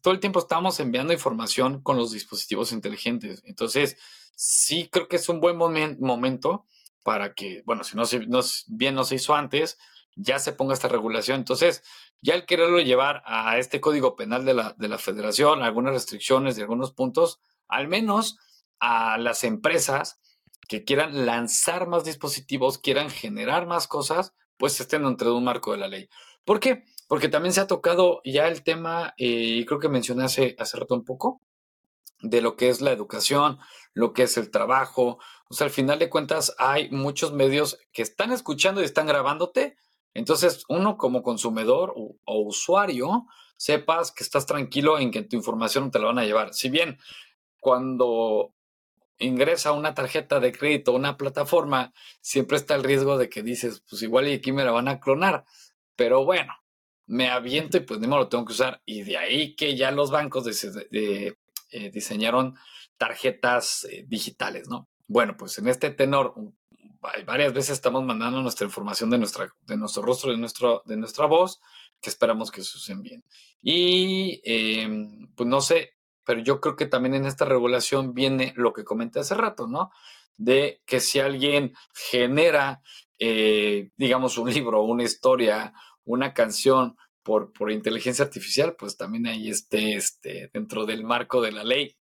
[0.00, 3.42] todo el tiempo estamos enviando información con los dispositivos inteligentes.
[3.44, 3.98] Entonces,
[4.34, 6.64] sí creo que es un buen momento
[7.02, 9.78] para que, bueno, si no, no, bien no se hizo antes,
[10.16, 11.36] ya se ponga esta regulación.
[11.40, 11.82] Entonces,
[12.22, 16.56] ya el quererlo llevar a este código penal de la, de la federación, algunas restricciones
[16.56, 18.38] de algunos puntos, al menos
[18.78, 20.20] a las empresas
[20.68, 25.72] que quieran lanzar más dispositivos, quieran generar más cosas, pues estén dentro de un marco
[25.72, 26.08] de la ley.
[26.46, 26.84] ¿Por qué?
[27.10, 30.78] Porque también se ha tocado ya el tema, eh, y creo que mencioné hace, hace
[30.78, 31.40] rato un poco,
[32.20, 33.58] de lo que es la educación,
[33.94, 35.18] lo que es el trabajo.
[35.48, 39.74] O sea, al final de cuentas hay muchos medios que están escuchando y están grabándote.
[40.14, 45.90] Entonces, uno como consumidor o, usuario, sepas que estás tranquilo en que tu información no
[45.90, 46.54] te la van a llevar.
[46.54, 46.96] Si bien
[47.58, 48.54] cuando
[49.18, 53.82] ingresa una tarjeta de crédito a una plataforma, siempre está el riesgo de que dices,
[53.90, 55.44] pues igual y aquí me la van a clonar.
[55.96, 56.54] Pero bueno,
[57.10, 58.80] me aviento y pues ni modo lo tengo que usar.
[58.86, 60.46] Y de ahí que ya los bancos
[60.92, 61.34] eh,
[61.92, 62.54] diseñaron
[62.96, 64.88] tarjetas eh, digitales, ¿no?
[65.08, 66.34] Bueno, pues en este tenor,
[67.26, 71.26] varias veces estamos mandando nuestra información de, nuestra, de nuestro rostro, de, nuestro, de nuestra
[71.26, 71.60] voz,
[72.00, 73.24] que esperamos que se usen bien.
[73.60, 75.94] Y em, pues no sé,
[76.24, 79.90] pero yo creo que también en esta regulación viene lo que comenté hace rato, ¿no?
[80.36, 82.82] De que si alguien genera,
[83.18, 89.50] eh, digamos, un libro, una historia, una canción por, por inteligencia artificial, pues también ahí
[89.50, 91.96] esté este, dentro del marco de la ley.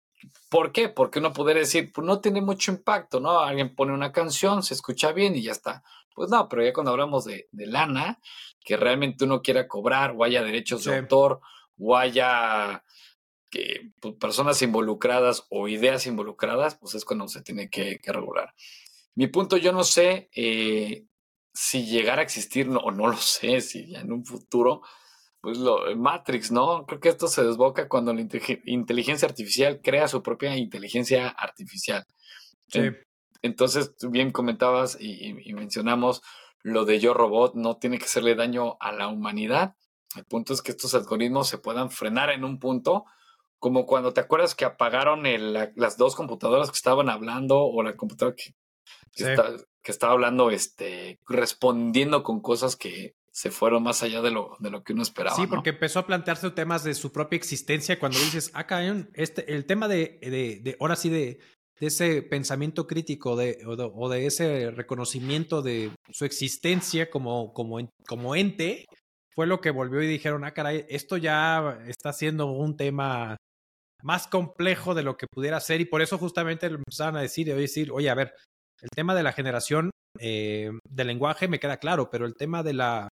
[0.49, 0.89] ¿Por qué?
[0.89, 3.41] Porque uno podría decir, pues no tiene mucho impacto, ¿no?
[3.41, 5.83] Alguien pone una canción, se escucha bien y ya está.
[6.15, 8.21] Pues no, pero ya cuando hablamos de, lana,
[8.65, 11.41] que realmente uno quiera cobrar o haya derechos de autor
[11.79, 12.85] o haya
[13.51, 18.55] que, pues, personas involucradas o ideas involucradas, pues es cuando se tiene que, regular.
[19.17, 21.05] Mi punto, yo no sé eh,
[21.55, 24.83] si llegara a existir, no, o no lo sé, si ya en un futuro,
[25.41, 26.85] pues lo, eh, Matrix, ¿no?
[26.85, 28.27] Creo que esto se desboca cuando la
[28.67, 32.05] inteligencia artificial crea su propia inteligencia artificial.
[32.69, 32.81] Sí.
[33.43, 36.23] Entonces, tú bien comentabas y, mencionamos
[36.63, 39.75] lo de yo robot, no tiene que hacerle daño a la humanidad.
[40.17, 43.05] El punto es que estos algoritmos se puedan frenar en un punto,
[43.59, 45.25] como cuando te acuerdas que apagaron
[45.77, 48.55] las dos computadoras que estaban hablando o la computadora que,
[49.15, 54.71] que estaba hablando, este, respondiendo con cosas que se fueron más allá de lo, de
[54.71, 55.35] lo que uno esperaba.
[55.35, 59.53] Sí, porque empezó a plantearse temas de su propia existencia cuando dices, acá ah, este,
[59.53, 60.19] el tema de,
[60.63, 61.41] de, ahora sí, de,
[61.81, 68.37] de, ese pensamiento crítico de, o, de, ese reconocimiento de su existencia como, como, como
[68.37, 68.87] ente,
[69.35, 73.37] fue lo que volvió y dijeron, ah, caray, esto ya está siendo un tema
[74.05, 77.91] más complejo de lo que pudiera ser y por eso justamente empezaron a decir, decir,
[77.91, 78.33] oye, a ver,
[78.83, 82.75] el tema de la generación eh, del lenguaje me queda claro, pero el tema de
[82.75, 83.09] la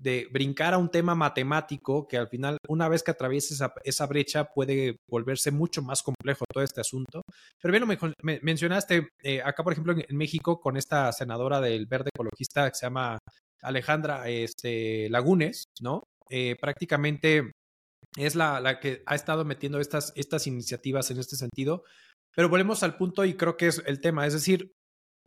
[0.00, 4.44] de brincar a un tema matemático que al final, una vez que atravieses esa, brecha,
[4.46, 7.22] puede volverse mucho más complejo todo este asunto.
[7.60, 12.10] Pero bien, me, mencionaste eh, acá, por ejemplo, en, México, con esta senadora del verde
[12.14, 13.18] ecologista que se llama
[13.62, 16.04] Alejandra este, Lagunes, ¿no?
[16.30, 17.52] Eh, prácticamente
[18.16, 21.84] es la, la, que ha estado metiendo estas, estas iniciativas en este sentido.
[22.34, 24.72] Pero volvemos al punto y creo que es el tema, es decir,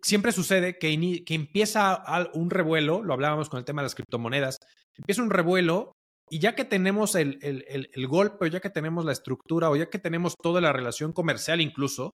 [0.03, 4.59] siempre sucede que, que empieza un revuelo, lo hablábamos con el tema de las criptomonedas,
[4.97, 5.93] empieza un revuelo
[6.29, 9.75] y ya que tenemos el, el, el, golpe, o ya que tenemos la estructura, o
[9.75, 12.11] ya que tenemos toda la relación comercial incluso,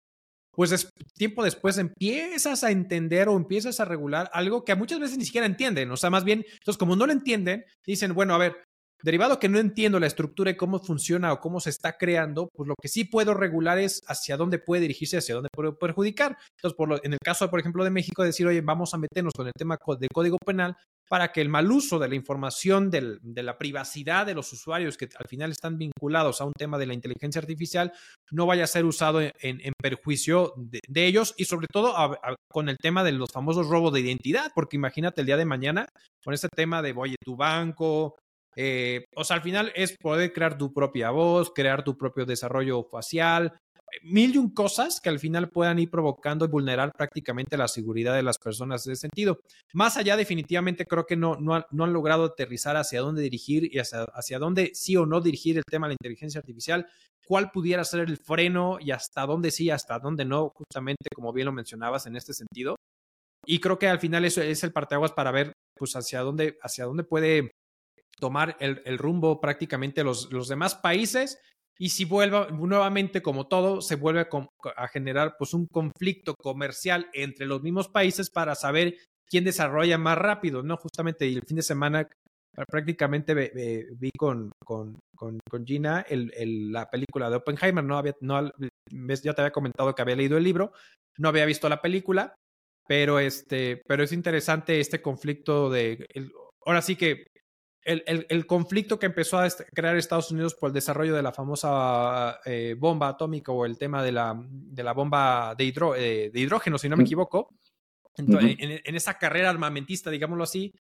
[0.52, 5.26] pues tiempo después empiezas a entender o empiezas a regular algo que muchas veces ni
[5.26, 5.92] siquiera entienden.
[5.92, 8.64] O sea, más bien, entonces como no lo entienden, dicen, bueno, a ver,
[9.04, 12.68] Derivado que no entiendo la estructura y cómo funciona o cómo se está creando, pues
[12.68, 16.38] lo que sí puedo regular es hacia dónde puede dirigirse, hacia dónde puede perjudicar.
[16.58, 19.48] Entonces, por en el caso, por ejemplo, de México, decir, oye, vamos a meternos con
[19.48, 20.76] el tema del Código Penal
[21.08, 25.08] para que el mal uso de la información, de la privacidad de los usuarios que
[25.18, 27.94] al final están vinculados a un tema de la inteligencia artificial,
[28.32, 31.94] no vaya a ser usado en, perjuicio de, ellos y sobre todo
[32.50, 35.88] con el tema de los famosos robos de identidad, porque imagínate el día de mañana
[36.24, 38.16] con este tema de, oye, tu banco,
[38.56, 42.84] eh, o sea, al final es poder crear tu propia voz, crear tu propio desarrollo
[42.84, 43.54] facial,
[44.04, 48.16] mil y un cosas que al final puedan ir provocando y vulnerar prácticamente la seguridad
[48.16, 49.40] de las personas en ese sentido.
[49.74, 54.04] Más allá, definitivamente creo que no, no, han, logrado aterrizar hacia dónde dirigir y hacia,
[54.14, 56.88] hacia dónde sí o no dirigir el tema de la inteligencia artificial,
[57.26, 61.46] cuál pudiera ser el freno y hasta dónde sí, hasta dónde no, justamente como bien
[61.46, 62.76] lo mencionabas en este sentido.
[63.46, 66.86] Y creo que al final eso es el parteaguas para ver pues hacia dónde, hacia
[66.86, 67.52] dónde puede
[68.20, 71.40] tomar el, rumbo prácticamente los, los demás países
[71.78, 74.28] y si vuelva nuevamente como todo se vuelve
[74.76, 78.96] a, generar pues un conflicto comercial entre los mismos países para saber
[79.28, 80.78] quién desarrolla más rápido, ¿no?
[80.78, 82.08] Justamente el fin de semana
[82.70, 83.34] prácticamente
[83.98, 88.50] vi con, con, con, Gina el, la película de Oppenheimer, no había, no,
[88.90, 90.72] ya te había comentado que había leído el libro,
[91.18, 92.34] no había visto la película,
[92.88, 96.08] pero este, pero es interesante este conflicto de,
[96.66, 97.26] ahora sí que
[97.86, 102.76] el, conflicto que empezó a crear Estados Unidos por el desarrollo de la famosa eh,
[102.78, 105.68] bomba atómica o el tema de la, de la bomba de,
[105.98, 107.50] eh, de, hidrógeno, si no me equivoco,
[108.18, 110.74] en, esa carrera armamentista, digámoslo así,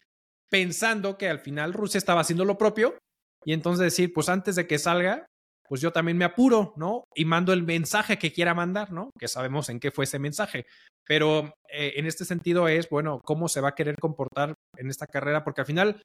[0.50, 2.98] pensando que al final Rusia estaba haciendo lo propio
[3.44, 5.26] y entonces decir, pues antes de que salga,
[5.68, 7.04] pues yo también me apuro, ¿no?
[7.15, 9.10] Y mando el mensaje que quiera mandar, ¿no?
[9.20, 10.65] Que sabemos en qué fue ese mensaje.
[11.08, 15.08] Pero eh, en este sentido es, bueno, cómo se va a querer comportar en esta
[15.08, 16.02] carrera, porque al final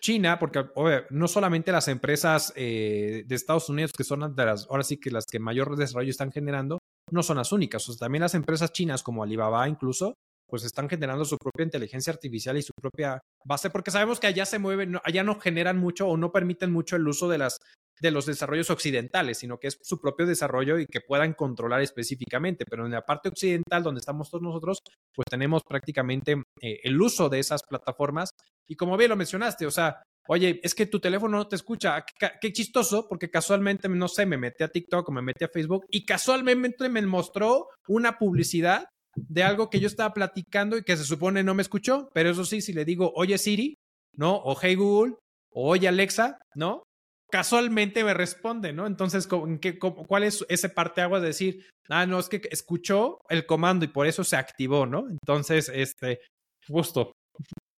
[0.00, 0.64] China, porque
[1.10, 5.10] no solamente las empresas eh, de Estados Unidos, que son de las, ahora sí que
[5.10, 6.78] las que mayor desarrollo están generando,
[7.10, 7.88] no son las únicas.
[7.88, 10.14] O sea, también las empresas chinas como Alibaba incluso,
[10.48, 14.44] pues están generando su propia inteligencia artificial y su propia base, porque sabemos que allá
[14.44, 17.58] se mueven, allá no generan mucho o no permiten mucho el uso de las
[18.00, 22.64] de los desarrollos occidentales, sino que es su propio desarrollo y que puedan controlar específicamente.
[22.68, 24.82] Pero en la parte occidental, donde estamos todos nosotros,
[25.14, 28.30] pues tenemos prácticamente eh, el uso de esas plataformas.
[28.66, 32.04] Y como bien lo mencionaste, o sea, oye, es que tu teléfono no te escucha.
[32.40, 35.86] Qué, chistoso, porque casualmente, no sé, me metí a TikTok o me metí a Facebook
[35.90, 38.86] y casualmente me mostró una publicidad
[39.16, 42.44] de algo que yo estaba platicando y que se supone no me escuchó, pero eso
[42.44, 43.74] sí, si le digo, oye Siri,
[44.16, 44.36] ¿no?
[44.36, 45.16] O hey Google,
[45.52, 46.84] o oye Alexa, ¿no?
[47.30, 48.86] Casualmente me responde, ¿no?
[48.86, 49.28] Entonces,
[49.60, 53.88] ¿qué, ¿cuál es ese parteaguas de decir, ah, no, es que escuchó el comando y
[53.88, 55.08] por eso se activó, ¿no?
[55.08, 56.20] Entonces, este,
[56.66, 57.12] justo.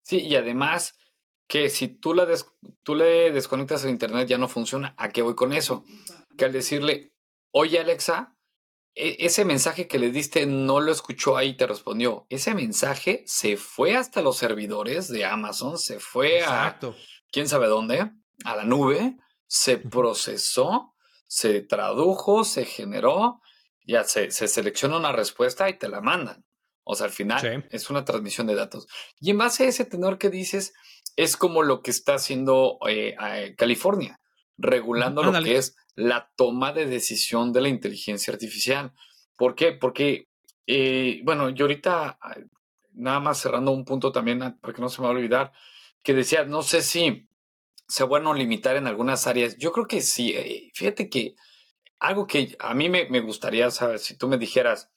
[0.02, 0.94] Sí, y además
[1.48, 2.28] que si tú, la
[2.84, 4.94] tú le desconectas el internet ya no funciona.
[4.96, 5.84] ¿A qué voy con eso?
[6.38, 7.12] Que al decirle,
[7.52, 8.36] oye Alexa,
[8.94, 12.26] e, ese mensaje que le diste no lo escuchó ahí y te respondió.
[12.28, 16.78] Ese mensaje se fue hasta los servidores de Amazon, se fue a
[17.32, 18.10] quién sabe dónde,
[18.44, 19.16] a la nube,
[19.50, 20.94] se procesó,
[21.26, 23.40] se tradujo, se generó,
[23.84, 26.44] ya se, se selecciona una respuesta y te la mandan.
[26.84, 28.86] O sea, al final es una transmisión de datos.
[29.18, 30.72] Y en base a ese tenor que dices,
[31.16, 34.20] es como lo que está haciendo eh, eh, California,
[34.56, 38.92] regulando lo que es la toma de decisión de la inteligencia artificial.
[39.36, 39.72] ¿Por qué?
[39.72, 40.28] Porque,
[40.68, 42.20] eh, bueno, yo ahorita,
[42.92, 45.52] nada más cerrando un punto también, para que no se me va a olvidar,
[46.04, 47.28] que decía, no sé si
[47.90, 49.56] sea bueno limitar en algunas áreas.
[49.58, 50.32] Yo creo que sí.
[50.34, 51.34] Eh, fíjate que
[51.98, 54.90] algo que a mí me, gustaría saber, si tú me dijeras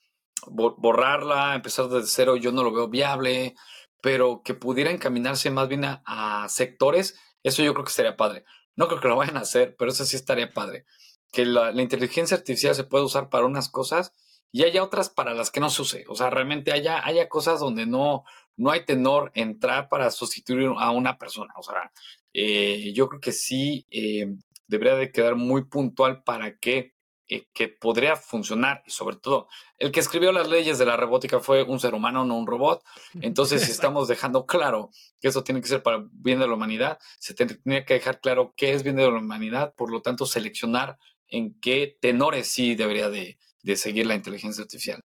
[0.48, 3.56] borrarla, empezar desde cero, yo no lo veo viable,
[4.02, 8.46] pero que pudiera encaminarse más bien a, sectores Eso yo creo que estaría padre.
[8.76, 10.86] No creo que lo vayan a hacer, pero eso sí estaría padre.
[11.32, 14.14] Que la, inteligencia artificial se puede usar para unas cosas
[14.52, 16.06] y haya otras para las que no se use.
[16.10, 18.24] O sea, realmente haya, haya cosas donde no,
[18.58, 21.54] no hay tenor entrar para sustituir a una persona.
[21.58, 21.92] O sea,
[22.34, 24.28] eh, yo creo que sí eh,
[24.68, 26.94] debería de quedar muy puntual para que,
[27.28, 31.40] eh, que podría funcionar y sobre todo el que escribió las leyes de la robótica
[31.40, 32.84] fue un ser humano, no un robot.
[33.22, 34.90] Entonces, si estamos dejando claro
[35.20, 38.54] que eso tiene que ser para bien de la humanidad, se tendría que dejar claro
[38.56, 43.10] qué es bien de la humanidad, por lo tanto, seleccionar en qué tenores sí debería
[43.10, 45.02] de, de seguir la inteligencia artificial.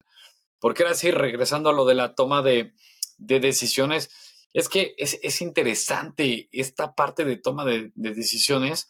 [0.60, 2.74] Porque ahora sí, regresando a lo de la toma de,
[3.18, 4.10] de decisiones,
[4.54, 8.88] es que es, es, interesante esta parte de toma de, de, decisiones.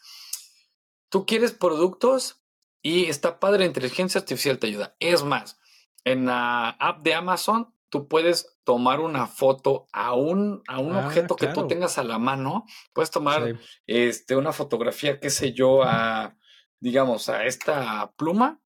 [1.09, 2.41] Tú quieres productos
[2.81, 4.95] y está padre, inteligencia artificial te ayuda.
[4.99, 5.59] Es más,
[6.05, 11.05] en la app de Amazon, tú puedes tomar una foto a un, a un ah,
[11.05, 12.65] objeto que tú tengas a la mano.
[12.93, 16.37] Puedes tomar este, una fotografía, qué sé yo, a,
[16.79, 18.61] digamos, a esta pluma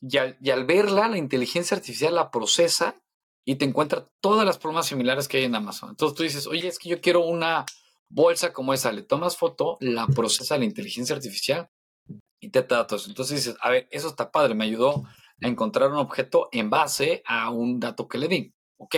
[0.00, 3.02] y al, verla, la inteligencia artificial la procesa
[3.48, 5.88] y te encuentra todas las plumas similares que hay en Amazon.
[5.88, 7.64] Entonces tú dices, oye, es que yo quiero una
[8.10, 8.92] bolsa como esa.
[8.92, 11.70] Le tomas foto, la procesa la inteligencia artificial
[12.40, 13.08] y te da datos.
[13.08, 15.02] Entonces dices, a ver, eso está padre, me ayudó
[15.42, 18.54] a encontrar un objeto en base a un dato que le di.
[18.76, 18.96] Ok.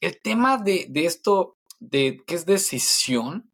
[0.00, 3.52] El tema de, de esto, de qué es decisión,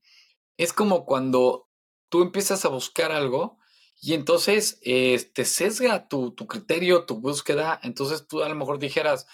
[0.56, 1.68] es como cuando
[2.08, 3.58] tú empiezas a buscar algo
[4.00, 7.78] y entonces eh, te sesga tu, tu, criterio, tu búsqueda.
[7.82, 9.26] Entonces tú a lo mejor dijeras,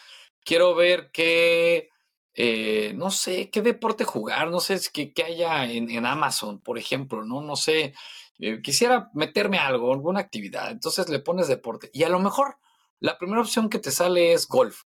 [0.45, 1.91] quiero ver qué,
[2.35, 6.79] eh, no sé, qué deporte jugar, no sé qué, qué haya en, en, Amazon, por
[6.79, 7.41] ejemplo, ¿no?
[7.41, 7.95] No sé,
[8.39, 10.71] eh, quisiera meterme a algo, alguna actividad.
[10.71, 11.91] Entonces le pones deporte.
[11.93, 12.59] Y a lo mejor
[13.01, 14.83] la primera opción que te sale es golf.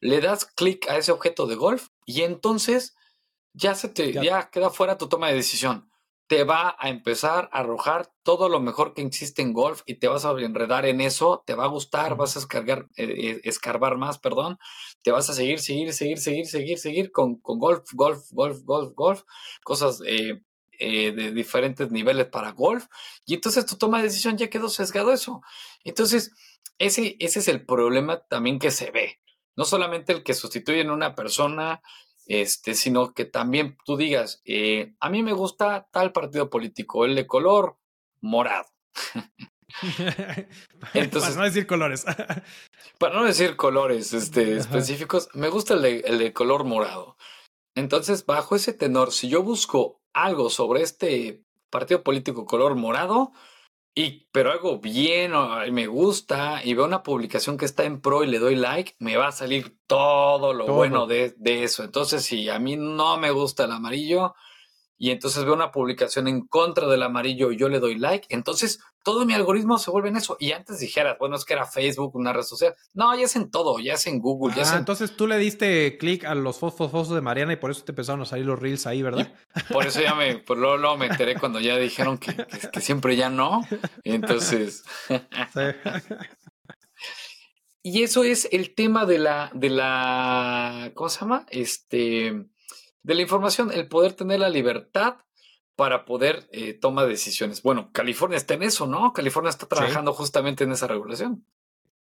[0.00, 2.96] Le das clic a ese objeto de golf y entonces
[3.52, 5.91] ya se te, ya queda fuera tu toma de decisión
[6.26, 10.08] te va a empezar a arrojar todo lo mejor que existe en golf y te
[10.08, 14.18] vas a enredar en eso, te va a gustar, vas a escargar, eh, escarbar más,
[14.18, 14.58] perdón,
[15.02, 18.94] te vas a seguir, seguir, seguir, seguir, seguir, seguir con, con golf, golf, golf, golf,
[18.94, 19.22] golf,
[19.62, 20.42] cosas eh,
[20.78, 22.86] eh, de diferentes niveles para golf,
[23.26, 25.42] y entonces tu toma de decisión ya quedó sesgado eso.
[25.84, 26.32] Entonces,
[26.78, 29.20] ese, ese es el problema también que se ve.
[29.54, 31.82] No solamente el que sustituyen a una persona,
[32.32, 37.14] este, sino que también tú digas, eh, a mí me gusta tal partido político, el
[37.14, 37.76] de color
[38.22, 38.64] morado.
[40.94, 42.06] Entonces, para no decir colores.
[42.98, 47.18] para no decir colores este, específicos, me gusta el de, el de color morado.
[47.74, 53.32] Entonces, bajo ese tenor, si yo busco algo sobre este partido político color morado,
[53.94, 55.32] y, pero algo bien,
[55.70, 59.16] me gusta, y veo una publicación que está en pro y le doy like, me
[59.16, 61.84] va a salir todo lo bueno de, de, eso.
[61.84, 64.34] Entonces, si a mí no me gusta el amarillo,
[65.02, 68.78] y entonces veo una publicación en contra del amarillo y yo le doy like, entonces
[69.02, 70.36] todo mi algoritmo se vuelve en eso.
[70.38, 72.72] Y antes dijeras, bueno, es que era Facebook, una red social.
[72.94, 74.54] No, ya es en todo, ya es en Google.
[74.54, 77.82] ya ah, entonces tú le diste clic a los fosfos de Mariana y por eso
[77.82, 79.34] te empezaron a salir los reels ahí, ¿verdad?
[79.72, 82.36] por eso ya me, por luego, me enteré cuando ya dijeron que,
[82.72, 83.66] que, siempre ya no.
[84.04, 84.84] Entonces.
[87.82, 91.44] y eso es el tema de la, de la, ¿cómo se llama?
[91.50, 92.51] Este
[93.02, 95.16] de la información, el poder tener la libertad
[95.76, 97.62] para poder eh, tomar decisiones.
[97.62, 99.12] Bueno, California está en eso, ¿no?
[99.12, 101.44] California está trabajando justamente en esa regulación.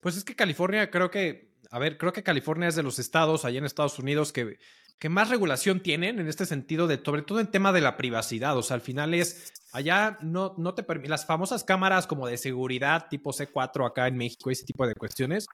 [0.00, 3.44] Pues es que California creo que, a ver, creo que California es de los estados
[3.44, 4.58] allá en Estados Unidos que,
[4.98, 8.56] que más regulación tienen en este sentido de, sobre todo en tema de la privacidad.
[8.56, 12.38] O sea, al final es, allá no, no te permiten, las famosas cámaras como de
[12.38, 15.46] seguridad tipo C4 acá en México, ese tipo de cuestiones,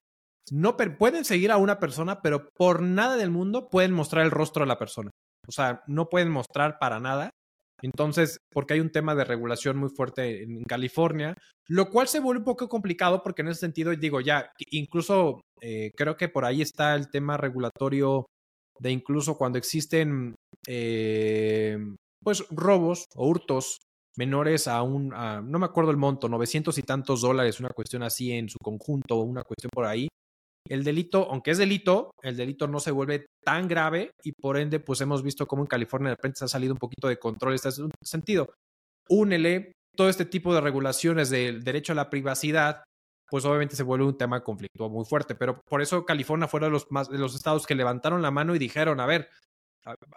[0.51, 4.65] no pueden seguir a una persona, pero por nada del mundo pueden mostrar el rostro
[4.65, 5.11] de la persona.
[5.49, 7.31] O sea, no pueden mostrar para nada.
[7.83, 11.35] Entonces, porque hay un tema de regulación muy fuerte en California,
[11.69, 15.91] lo cual se vuelve un poco complicado porque en ese sentido, digo, ya, incluso eh,
[15.95, 18.27] creo que por ahí está el tema regulatorio
[18.79, 20.35] de incluso cuando existen,
[20.67, 21.79] eh,
[22.23, 23.79] pues, robos o hurtos
[24.17, 28.33] menores a un, no me acuerdo el monto, 900 y tantos dólares, una cuestión así
[28.33, 30.09] en su conjunto, una cuestión por ahí,
[30.69, 34.81] el delito, aunque es delito, el delito no se vuelve tan grave y por ende,
[34.81, 37.53] pues hemos visto cómo en California de repente se ha salido un poquito de control
[37.53, 38.53] en este sentido.
[39.09, 42.85] Únele todo este tipo de regulaciones del derecho a la privacidad,
[43.29, 45.35] pues obviamente se vuelve un tema conflicto muy fuerte.
[45.35, 48.59] Pero por eso California fue de los, de los estados que levantaron la mano y
[48.59, 49.29] dijeron, a ver,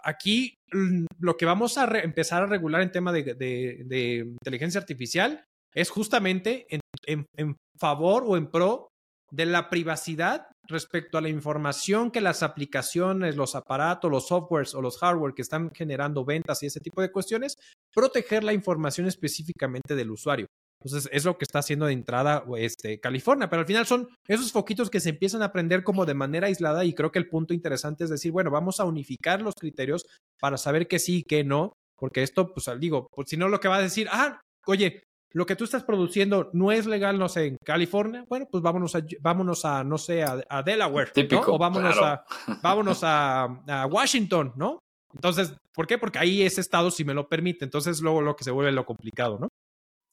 [0.02, 5.44] aquí mm, lo que vamos a empezar a regular en tema de, inteligencia artificial
[5.74, 6.66] es justamente
[7.06, 8.89] en favor o en pro
[9.30, 14.82] de la privacidad respecto a la información que las aplicaciones, los aparatos, los softwares o
[14.82, 17.56] los hardware que están generando ventas y ese tipo de cuestiones
[17.92, 20.46] proteger la información específicamente del usuario.
[20.82, 24.50] Entonces, es lo que está haciendo de entrada este, California, pero al final son esos
[24.50, 27.52] foquitos que se empiezan a aprender como de manera aislada y creo que el punto
[27.52, 30.06] interesante es decir, bueno, vamos a unificar los criterios
[30.40, 33.60] para saber que sí y que no, porque esto, pues digo, pues, si no lo
[33.60, 35.02] que va a decir, ah, oye,
[35.32, 38.94] lo que tú estás produciendo no es legal, no sé, en California, bueno, pues vámonos
[38.94, 42.24] a, vámonos a no sé, a, Delaware, Típico, O vámonos, a,
[42.62, 44.80] vámonos a, a, Washington, ¿no?
[45.14, 45.98] Entonces, ¿por qué?
[45.98, 47.64] Porque ahí ese estado sí me lo permite.
[47.64, 49.48] Entonces, luego lo que se vuelve lo complicado, ¿no?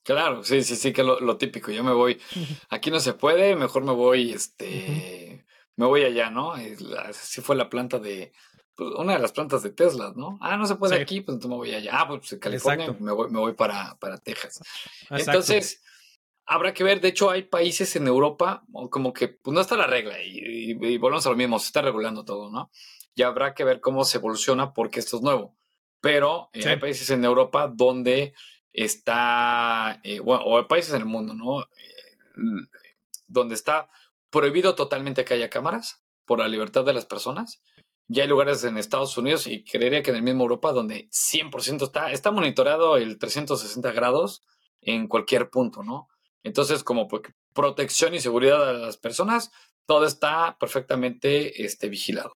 [0.04, 1.72] Claro, sí, sí, sí, que lo, lo típico.
[1.72, 2.20] Yo me voy,
[2.70, 5.46] aquí no se puede, mejor me voy, este,
[5.76, 6.54] me voy allá, ¿no?
[6.54, 8.32] Así fue la planta de,
[8.78, 10.38] pues, una de las plantas de Tesla, ¿no?
[10.40, 11.92] Ah, no se puede aquí, pues entonces me voy allá.
[11.94, 14.62] Ah, pues en California me voy, me voy para, para Texas.
[15.10, 15.84] Entonces,
[16.46, 19.88] habrá que ver, de hecho hay países en Europa como que pues no está la
[19.88, 22.70] regla y, volvemos a lo mismo, se está regulando todo, ¿no?
[23.16, 25.56] Y habrá que ver cómo se evoluciona porque esto es nuevo.
[26.00, 28.36] Pero eh, hay países en Europa donde
[28.72, 31.62] está, eh, bueno, o hay países en el mundo, ¿no?
[31.64, 31.66] Eh,
[33.28, 33.90] donde está
[34.30, 37.64] prohibido totalmente que haya cámaras por la libertad de las personas.
[38.08, 41.84] Ya hay lugares en Estados Unidos y creería que en el mismo Europa donde 100%
[41.84, 44.44] está, está monitoreado el 360 grados
[44.82, 46.08] en cualquier punto, ¿no?
[46.44, 47.08] Entonces, como
[47.54, 49.52] protección y seguridad de las personas,
[49.86, 52.36] todo está perfectamente este, vigilado.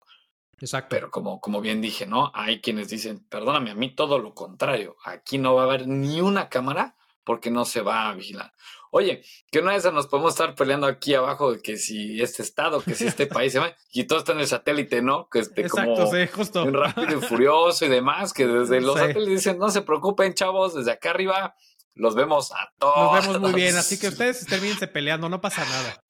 [0.60, 0.90] Exacto.
[0.90, 2.32] Pero como, como bien dije, ¿no?
[2.34, 4.98] Hay quienes dicen, perdóname, a mí todo lo contrario.
[5.06, 8.52] Aquí no va a haber ni una cámara porque no se va a vigilar.
[8.94, 12.82] Oye, que una vez nos podemos estar peleando aquí abajo de que si este estado,
[12.82, 15.30] que si este país se va, y todo está en el satélite, ¿no?
[15.30, 16.70] Que esté como sí, justo.
[16.70, 20.92] rápido y furioso y demás, que desde los satélites dicen, no se preocupen, chavos, desde
[20.92, 21.56] acá arriba
[21.94, 23.14] los vemos a todos.
[23.14, 26.04] Nos vemos muy bien, así que ustedes termínense peleando, no pasa nada.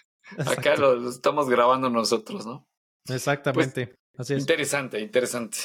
[0.52, 2.68] Acá lo, estamos grabando nosotros, ¿no?
[3.08, 3.96] Exactamente.
[4.18, 4.40] Así es.
[4.42, 5.58] Interesante, interesante.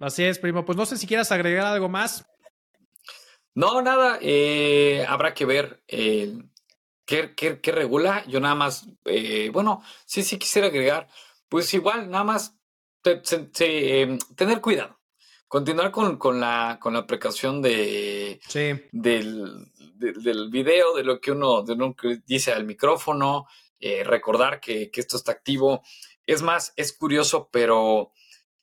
[0.00, 0.64] Así es, primo.
[0.64, 2.24] Pues no sé si quieras agregar algo más.
[3.54, 4.18] No, nada.
[4.20, 6.32] Eh, habrá que ver eh,
[7.06, 8.24] qué, qué, regula.
[8.26, 11.08] Yo nada más, eh, bueno, sí, sí quisiera agregar.
[11.48, 12.58] Pues igual, nada más
[13.04, 14.98] em, tener cuidado.
[15.46, 18.40] Continuar con, con, la, con la precaución de,
[18.90, 23.46] del, del video, de lo que uno, de lo que dice al micrófono,
[24.04, 25.82] recordar que, que esto está activo.
[26.26, 28.10] Es más, es curioso, pero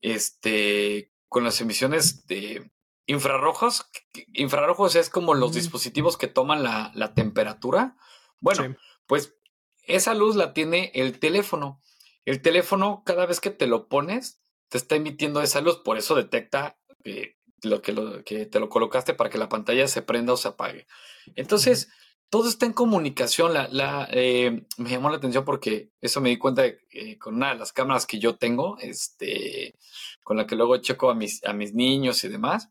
[0.01, 2.71] este, con las emisiones de
[3.05, 3.89] infrarrojos,
[4.33, 7.95] infrarrojos es como los dispositivos que toman la, la temperatura.
[8.39, 8.75] Bueno,
[9.07, 9.35] pues
[9.83, 11.81] esa luz la tiene el teléfono.
[12.25, 16.15] El teléfono, cada vez que te lo pones, te está emitiendo esa luz, por eso
[16.15, 20.33] detecta eh, lo, que, lo que te lo colocaste para que la pantalla se prenda
[20.33, 20.87] o se apague.
[21.35, 21.89] Entonces,
[22.31, 23.53] todo está en comunicación.
[23.53, 27.49] La, la eh, me llamó la atención porque eso me di cuenta eh, con una
[27.49, 29.75] de las cámaras que yo tengo, este,
[30.23, 32.69] con la que luego checo a mis, a mis niños y demás.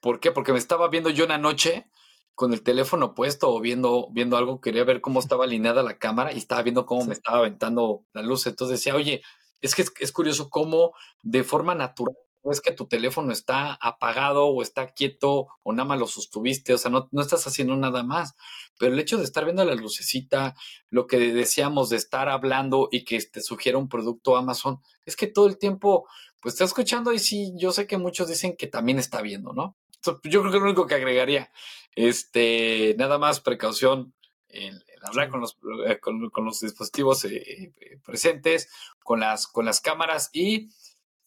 [0.00, 0.32] ¿Por qué?
[0.32, 1.86] Porque me estaba viendo yo una noche
[2.34, 6.32] con el teléfono puesto o viendo, viendo algo, quería ver cómo estaba alineada la cámara
[6.32, 8.48] y estaba viendo cómo me estaba aventando la luz.
[8.48, 9.22] Entonces decía, oye,
[9.60, 10.92] es que es, es curioso cómo
[11.22, 12.16] de forma natural
[12.50, 16.78] es que tu teléfono está apagado o está quieto o nada más lo sostuviste, o
[16.78, 18.34] sea, no, no, estás haciendo nada más.
[18.78, 20.54] Pero el hecho de estar viendo la lucecita,
[20.90, 25.26] lo que decíamos de estar hablando y que te sugiera un producto Amazon, es que
[25.26, 26.06] todo el tiempo,
[26.40, 29.76] pues está escuchando y sí, yo sé que muchos dicen que también está viendo, ¿no?
[30.24, 31.50] yo creo que lo único que agregaría,
[31.94, 34.14] este, nada más precaución
[34.48, 38.68] en, hablar con los, eh, con, los dispositivos eh, eh, presentes,
[39.02, 40.70] con las, con las cámaras y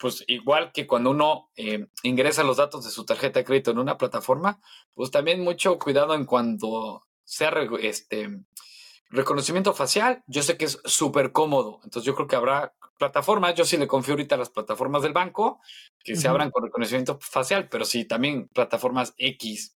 [0.02, 3.78] pues igual que cuando uno eh, ingresa los datos de su tarjeta de crédito en
[3.78, 4.60] una plataforma,
[4.96, 8.42] pues también mucho cuidado en cuando sea este
[9.12, 10.24] reconocimiento facial.
[10.26, 13.88] Yo sé que es súper cómodo, entonces yo creo que habrá plataformas, yo sí le
[13.88, 15.62] confío ahorita a las plataformas del banco
[16.04, 19.78] que se abran con reconocimiento facial, pero sí también plataformas X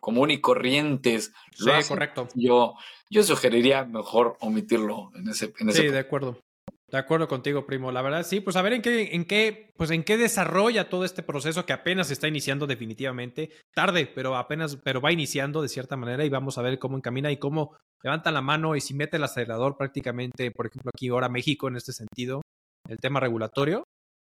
[0.00, 1.32] común y corrientes.
[1.52, 2.28] Sí, correcto.
[2.34, 2.74] Yo,
[3.08, 6.42] yo sugeriría mejor omitirlo en ese, en ese Sí, de acuerdo.
[6.88, 7.90] De acuerdo contigo, primo.
[7.90, 11.04] La verdad, sí, pues a ver en qué, en qué, pues en qué desarrolla todo
[11.04, 13.50] este proceso que apenas está iniciando definitivamente.
[13.74, 17.32] Tarde, pero apenas, pero va iniciando de cierta manera y vamos a ver cómo encamina
[17.32, 21.28] y cómo levanta la mano y si mete el acelerador prácticamente, por ejemplo, aquí ahora
[21.28, 22.42] México en este sentido,
[22.88, 23.82] el tema regulatorio.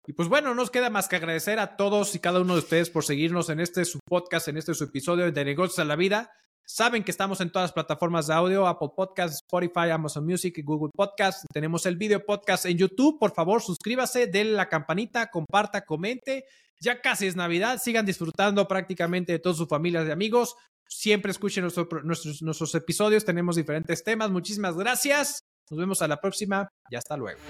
[0.06, 2.60] Y pues bueno, no nos queda más que agradecer a todos y cada uno de
[2.60, 5.96] ustedes por seguirnos en este su podcast, en este su episodio de Negocios a la
[5.96, 6.30] Vida.
[6.66, 10.62] Saben que estamos en todas las plataformas de audio, Apple Podcasts, Spotify, Amazon Music y
[10.62, 11.46] Google Podcasts.
[11.52, 13.18] Tenemos el video podcast en YouTube.
[13.18, 16.46] Por favor, suscríbase, denle la campanita, comparta, comente.
[16.80, 17.80] Ya casi es Navidad.
[17.82, 20.56] Sigan disfrutando prácticamente de todas sus familias y amigos.
[20.88, 23.24] Siempre escuchen nuestros, nuestros episodios.
[23.24, 24.30] Tenemos diferentes temas.
[24.30, 25.44] Muchísimas gracias.
[25.70, 27.40] Nos vemos a la próxima y hasta luego.